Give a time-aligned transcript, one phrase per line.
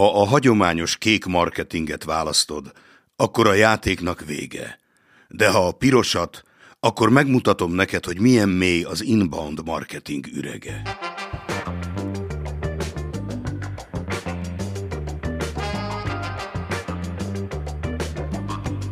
[0.00, 2.72] Ha a hagyományos kék marketinget választod,
[3.16, 4.78] akkor a játéknak vége.
[5.28, 6.42] De ha a pirosat,
[6.78, 10.82] akkor megmutatom neked, hogy milyen mély az inbound marketing ürege.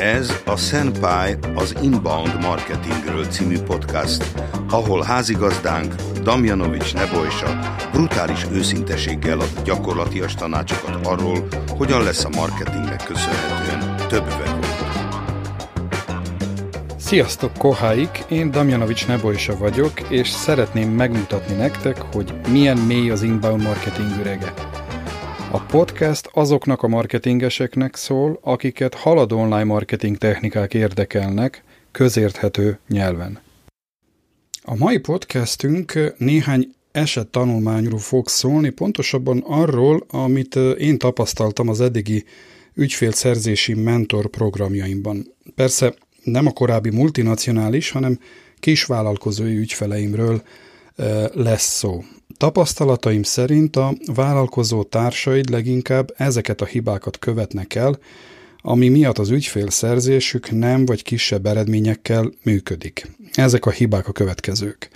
[0.00, 4.40] Ez a Senpai az Inbound Marketingről című podcast,
[4.70, 7.58] ahol házigazdánk Damjanovics Nebojsa
[7.92, 14.58] brutális őszinteséggel ad gyakorlatias tanácsokat arról, hogyan lesz a marketingnek köszönhetően több vevő.
[16.98, 18.24] Sziasztok, koháik!
[18.28, 24.52] Én Damjanovics Nebojsa vagyok, és szeretném megmutatni nektek, hogy milyen mély az inbound marketing ürege.
[25.52, 33.40] A podcast azoknak a marketingeseknek szól, akiket haladó online marketing technikák érdekelnek, közérthető nyelven.
[34.62, 42.24] A mai podcastünk néhány eset tanulmányról fog szólni, pontosabban arról, amit én tapasztaltam az eddigi
[42.74, 45.34] ügyfélszerzési mentor programjaimban.
[45.54, 48.18] Persze nem a korábbi multinacionális, hanem
[48.58, 50.42] kisvállalkozói ügyfeleimről
[51.32, 52.04] lesz szó.
[52.36, 57.98] Tapasztalataim szerint a vállalkozó társaid leginkább ezeket a hibákat követnek el,
[58.62, 63.10] ami miatt az ügyfélszerzésük nem vagy kisebb eredményekkel működik.
[63.32, 64.88] Ezek a hibák a következők.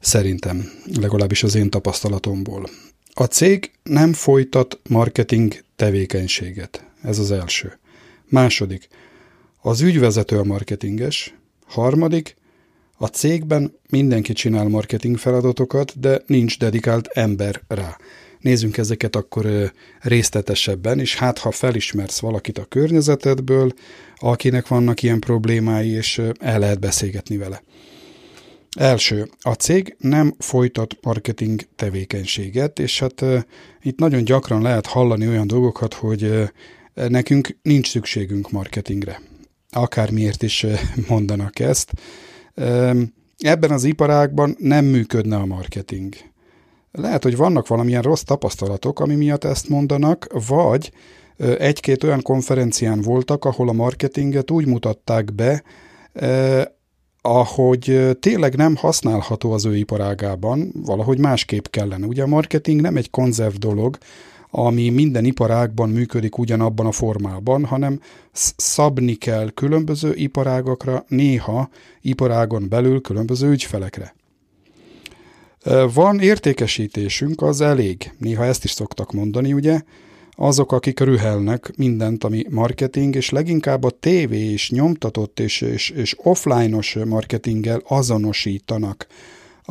[0.00, 2.68] Szerintem, legalábbis az én tapasztalatomból.
[3.14, 6.84] A cég nem folytat marketing tevékenységet.
[7.02, 7.78] Ez az első.
[8.28, 8.88] Második.
[9.60, 11.34] Az ügyvezető a marketinges.
[11.66, 12.36] Harmadik.
[13.02, 17.96] A cégben mindenki csinál marketing feladatokat, de nincs dedikált ember rá.
[18.40, 23.72] Nézzünk ezeket akkor részletesebben, és hát ha felismersz valakit a környezetedből,
[24.16, 27.62] akinek vannak ilyen problémái, és el lehet beszélgetni vele.
[28.78, 33.24] Első, a cég nem folytat marketing tevékenységet, és hát
[33.82, 36.50] itt nagyon gyakran lehet hallani olyan dolgokat, hogy
[36.94, 39.20] nekünk nincs szükségünk marketingre.
[39.70, 40.66] Akármiért is
[41.08, 41.92] mondanak ezt.
[43.38, 46.14] Ebben az iparágban nem működne a marketing.
[46.92, 50.92] Lehet, hogy vannak valamilyen rossz tapasztalatok, ami miatt ezt mondanak, vagy
[51.58, 55.62] egy-két olyan konferencián voltak, ahol a marketinget úgy mutatták be,
[57.20, 62.06] ahogy tényleg nem használható az ő iparágában, valahogy másképp kellene.
[62.06, 63.98] Ugye a marketing nem egy konzerv dolog,
[64.54, 68.00] ami minden iparágban működik ugyanabban a formában, hanem
[68.56, 71.68] szabni kell különböző iparágakra, néha
[72.00, 74.14] iparágon belül különböző ügyfelekre.
[75.94, 78.12] Van értékesítésünk, az elég.
[78.18, 79.80] Néha ezt is szoktak mondani, ugye?
[80.30, 86.16] Azok, akik rühelnek mindent, ami marketing, és leginkább a TV és nyomtatott és, és, és
[86.22, 89.06] offline-os marketinggel azonosítanak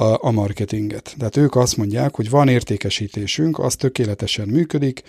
[0.00, 1.14] a, a marketinget.
[1.18, 5.02] Tehát ők azt mondják, hogy van értékesítésünk, az tökéletesen működik,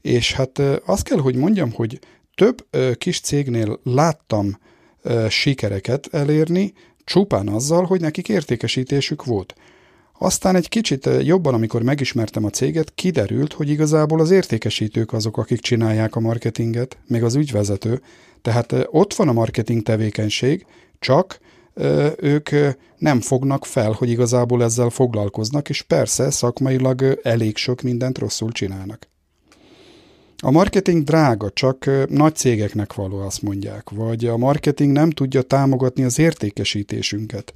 [0.00, 1.98] és hát azt kell, hogy mondjam, hogy
[2.34, 2.66] több
[2.98, 4.58] kis cégnél láttam
[5.28, 6.72] sikereket elérni,
[7.04, 9.54] csupán azzal, hogy nekik értékesítésük volt.
[10.18, 15.60] Aztán egy kicsit jobban, amikor megismertem a céget, kiderült, hogy igazából az értékesítők azok, akik
[15.60, 18.02] csinálják a marketinget, meg az ügyvezető.
[18.42, 20.66] Tehát ott van a marketing tevékenység,
[20.98, 21.38] csak
[22.16, 22.48] ők
[22.96, 29.08] nem fognak fel, hogy igazából ezzel foglalkoznak, és persze szakmailag elég sok mindent rosszul csinálnak.
[30.42, 36.04] A marketing drága, csak nagy cégeknek való, azt mondják, vagy a marketing nem tudja támogatni
[36.04, 37.54] az értékesítésünket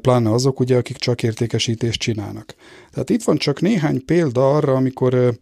[0.00, 2.54] pláne azok, ugye, akik csak értékesítést csinálnak.
[2.90, 5.38] Tehát itt van csak néhány példa arra, amikor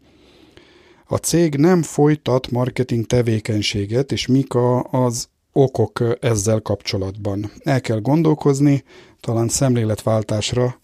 [1.06, 4.54] a cég nem folytat marketing tevékenységet, és mik
[4.90, 7.50] az okok ezzel kapcsolatban.
[7.62, 8.84] El kell gondolkozni,
[9.20, 10.80] talán szemléletváltásra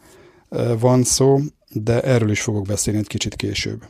[0.79, 1.39] van szó,
[1.73, 3.83] de erről is fogok beszélni egy kicsit később.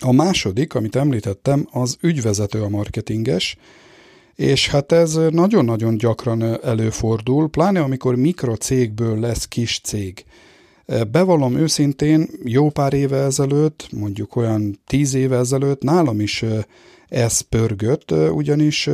[0.00, 3.56] A második, amit említettem, az ügyvezető a marketinges,
[4.34, 10.24] és hát ez nagyon-nagyon gyakran előfordul, pláne amikor mikrocégből lesz kis cég.
[11.10, 16.44] Bevallom őszintén, jó pár éve ezelőtt, mondjuk olyan tíz éve ezelőtt nálam is
[17.08, 18.90] ez pörgött, ugyanis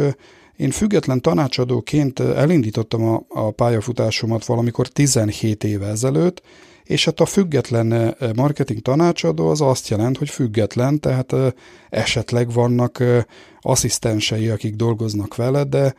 [0.60, 6.42] én független tanácsadóként elindítottam a, a pályafutásomat valamikor 17 éve ezelőtt,
[6.84, 11.34] és hát a független marketing tanácsadó az azt jelent, hogy független, tehát
[11.90, 13.02] esetleg vannak
[13.60, 15.94] asszisztensei, akik dolgoznak vele, de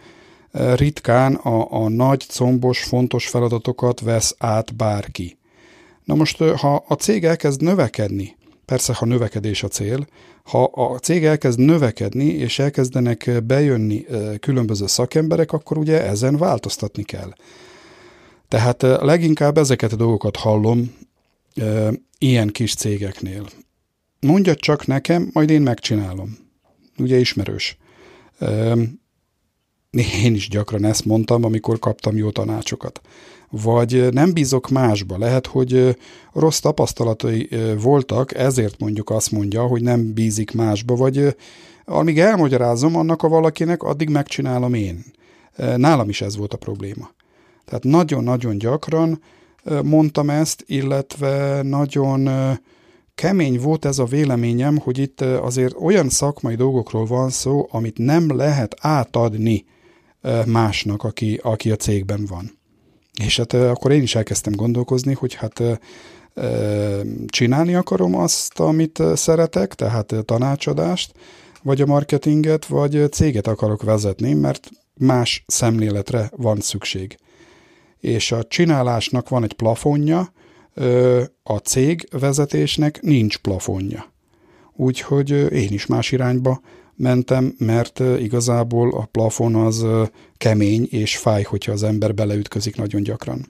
[0.76, 5.38] ritkán a, a nagy, combos, fontos feladatokat vesz át bárki.
[6.04, 8.36] Na most, ha a cég elkezd növekedni,
[8.66, 10.08] persze, ha növekedés a cél,
[10.44, 14.06] ha a cég elkezd növekedni, és elkezdenek bejönni
[14.40, 17.34] különböző szakemberek, akkor ugye ezen változtatni kell.
[18.48, 20.96] Tehát leginkább ezeket a dolgokat hallom
[21.56, 23.46] e, ilyen kis cégeknél.
[24.20, 26.38] mondja csak nekem, majd én megcsinálom.
[26.98, 27.78] Ugye ismerős.
[29.98, 33.02] Én is gyakran ezt mondtam, amikor kaptam jó tanácsokat.
[33.50, 35.18] Vagy nem bízok másba.
[35.18, 35.98] Lehet, hogy
[36.34, 37.50] rossz tapasztalatai
[37.82, 41.36] voltak, ezért mondjuk azt mondja, hogy nem bízik másba, vagy
[41.86, 45.04] amíg elmagyarázom annak a valakinek, addig megcsinálom én.
[45.76, 47.12] Nálam is ez volt a probléma.
[47.66, 49.22] Tehát nagyon-nagyon gyakran
[49.84, 52.30] mondtam ezt, illetve nagyon
[53.16, 58.36] kemény volt ez a véleményem, hogy itt azért olyan szakmai dolgokról van szó, amit nem
[58.36, 59.66] lehet átadni
[60.46, 62.60] másnak, aki, aki a cégben van.
[63.24, 65.62] És hát akkor én is elkezdtem gondolkozni, hogy hát
[67.28, 71.12] csinálni akarom azt, amit szeretek, tehát tanácsadást,
[71.64, 77.18] vagy a marketinget, vagy céget akarok vezetni, mert más szemléletre van szükség.
[78.00, 80.34] És a csinálásnak van egy plafonja,
[81.44, 84.14] a cég vezetésnek nincs plafonja.
[84.76, 86.62] Úgyhogy én is más irányba
[87.02, 89.86] mentem, mert igazából a plafon az
[90.38, 93.46] kemény és fáj, hogyha az ember beleütközik nagyon gyakran.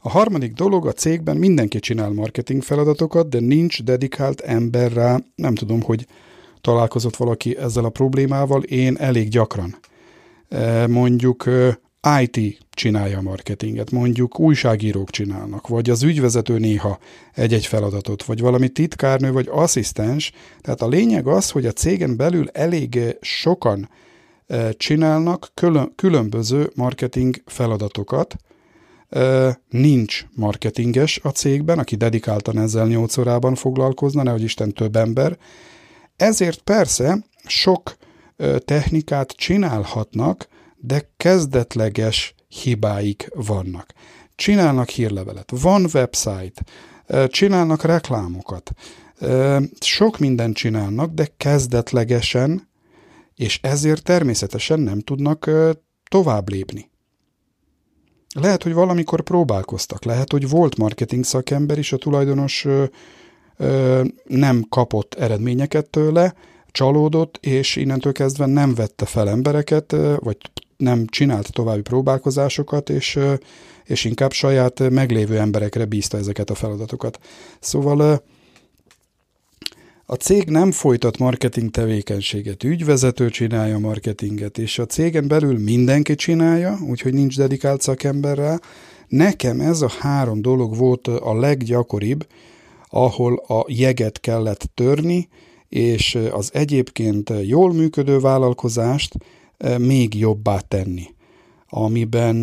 [0.00, 5.54] A harmadik dolog, a cégben mindenki csinál marketing feladatokat, de nincs dedikált ember rá, nem
[5.54, 6.06] tudom, hogy
[6.60, 9.76] találkozott valaki ezzel a problémával, én elég gyakran.
[10.88, 11.44] Mondjuk
[12.20, 16.98] IT csinálja a marketinget, mondjuk újságírók csinálnak, vagy az ügyvezető néha
[17.34, 20.32] egy-egy feladatot, vagy valami titkárnő, vagy asszisztens.
[20.60, 23.90] Tehát a lényeg az, hogy a cégen belül elég sokan
[24.76, 25.52] csinálnak
[25.94, 28.36] különböző marketing feladatokat,
[29.68, 35.38] nincs marketinges a cégben, aki dedikáltan ezzel 8 órában foglalkozna, nehogy Isten több ember.
[36.16, 37.96] Ezért persze sok
[38.58, 43.92] technikát csinálhatnak, de kezdetleges hibáik vannak.
[44.34, 46.64] Csinálnak hírlevelet, van website,
[47.28, 48.70] csinálnak reklámokat,
[49.80, 52.68] sok mindent csinálnak, de kezdetlegesen,
[53.34, 55.50] és ezért természetesen nem tudnak
[56.08, 56.90] tovább lépni.
[58.34, 62.84] Lehet, hogy valamikor próbálkoztak, lehet, hogy volt marketing szakember, és a tulajdonos ö,
[63.56, 66.34] ö, nem kapott eredményeket tőle,
[66.66, 70.36] csalódott, és innentől kezdve nem vette fel embereket, vagy
[70.76, 73.18] nem csinált további próbálkozásokat, és,
[73.84, 77.18] és inkább saját meglévő emberekre bízta ezeket a feladatokat.
[77.60, 78.22] Szóval
[80.08, 86.78] a cég nem folytat marketing tevékenységet, ügyvezető csinálja marketinget, és a cégen belül mindenki csinálja,
[86.88, 88.58] úgyhogy nincs dedikált szakember rá.
[89.08, 92.26] Nekem ez a három dolog volt a leggyakoribb,
[92.88, 95.28] ahol a jeget kellett törni,
[95.68, 99.14] és az egyébként jól működő vállalkozást
[99.78, 101.04] még jobbá tenni,
[101.68, 102.36] amiben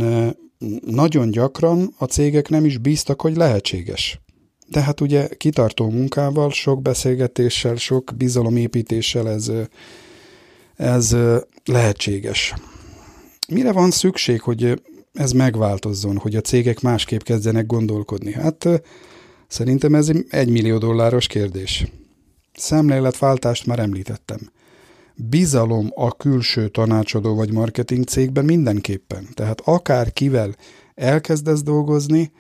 [0.86, 4.22] nagyon gyakran a cégek nem is bíztak, hogy lehetséges.
[4.68, 9.52] De hát ugye kitartó munkával, sok beszélgetéssel, sok bizalomépítéssel ez,
[10.76, 11.16] ez
[11.66, 12.54] lehetséges.
[13.48, 14.82] Mire van szükség, hogy
[15.14, 18.34] ez megváltozzon, hogy a cégek másképp kezdenek gondolkodni?
[18.34, 18.70] Hát
[19.48, 21.86] szerintem ez egy millió dolláros kérdés.
[22.54, 24.40] Szemléletváltást már említettem
[25.16, 29.28] bizalom a külső tanácsadó vagy marketing cégben mindenképpen.
[29.34, 30.56] Tehát akár kivel
[30.96, 32.32] elkezdesz dolgozni,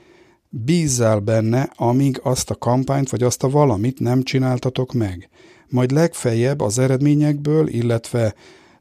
[0.49, 5.29] bízzál benne, amíg azt a kampányt vagy azt a valamit nem csináltatok meg.
[5.69, 8.33] Majd legfeljebb az eredményekből, illetve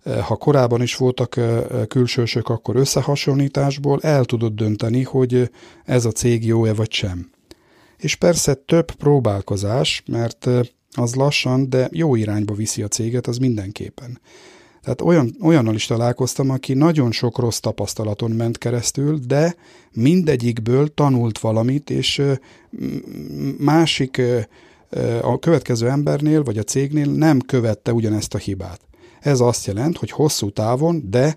[0.03, 5.51] eh, ha korábban is voltak eh, külsősök, akkor összehasonlításból el tudod dönteni, hogy
[5.85, 7.31] ez a cég jó-e vagy sem.
[7.97, 10.61] És persze több próbálkozás, mert eh,
[10.93, 14.21] az lassan, de jó irányba viszi a céget, az mindenképpen.
[14.83, 19.55] Tehát olyan, olyannal is találkoztam, aki nagyon sok rossz tapasztalaton ment keresztül, de
[19.93, 22.23] mindegyikből tanult valamit, és
[23.59, 24.23] másik
[25.23, 28.81] a következő embernél, vagy a cégnél nem követte ugyanezt a hibát.
[29.21, 31.37] Ez azt jelent, hogy hosszú távon, de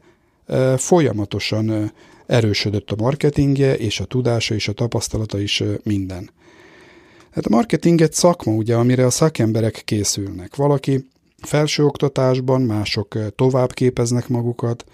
[0.78, 1.92] folyamatosan
[2.26, 6.30] erősödött a marketingje, és a tudása, és a tapasztalata is minden.
[7.36, 10.56] Hát a marketing egy szakma, ugye, amire a szakemberek készülnek.
[10.56, 11.10] Valaki
[11.42, 14.86] felsőoktatásban, mások tovább képeznek magukat,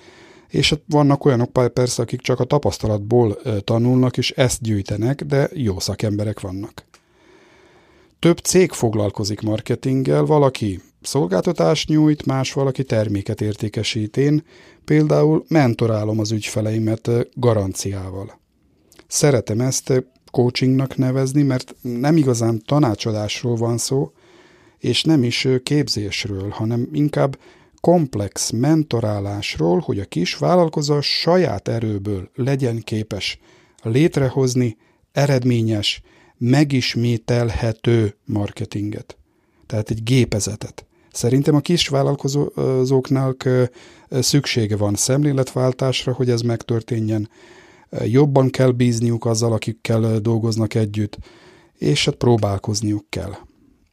[0.47, 5.79] és hát vannak olyanok persze, akik csak a tapasztalatból tanulnak, és ezt gyűjtenek, de jó
[5.79, 6.85] szakemberek vannak.
[8.19, 14.17] Több cég foglalkozik marketinggel, valaki szolgáltatást nyújt, más valaki terméket értékesít.
[14.17, 14.43] Én
[14.85, 18.39] például mentorálom az ügyfeleimet garanciával.
[19.07, 24.11] Szeretem ezt, coachingnak nevezni, mert nem igazán tanácsadásról van szó,
[24.77, 27.37] és nem is képzésről, hanem inkább
[27.81, 33.39] komplex mentorálásról, hogy a kis vállalkozó saját erőből legyen képes
[33.83, 34.77] létrehozni
[35.11, 36.01] eredményes,
[36.37, 39.17] megismételhető marketinget.
[39.65, 40.85] tehát egy gépezetet.
[41.11, 43.49] Szerintem a kis vállalkozóknak
[44.09, 47.29] szüksége van szemléletváltásra, hogy ez megtörténjen.
[47.99, 51.17] Jobban kell bízniuk azzal, akikkel dolgoznak együtt,
[51.77, 53.31] és hát próbálkozniuk kell.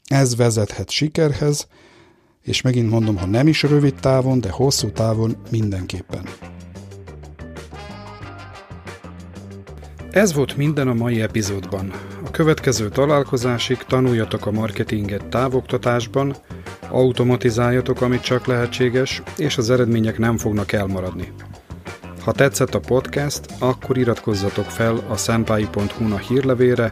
[0.05, 1.69] Ez vezethet sikerhez,
[2.43, 6.23] és megint mondom, ha nem is rövid távon, de hosszú távon mindenképpen.
[10.11, 11.93] Ez volt minden a mai epizódban.
[12.25, 16.37] A következő találkozásig tanuljatok a marketinget távoktatásban,
[16.89, 21.33] automatizáljatok, amit csak lehetséges, és az eredmények nem fognak elmaradni.
[22.25, 26.91] Ha tetszett a podcast, akkor iratkozzatok fel a senpai.hu-na hírlevére,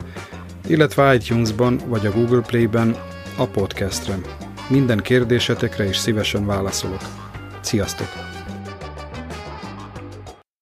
[0.67, 2.97] illetve iTunes-ban vagy a Google Play-ben
[3.37, 4.19] a podcastre.
[4.69, 7.03] Minden kérdésetekre is szívesen válaszolok.
[7.61, 8.36] Sziasztok!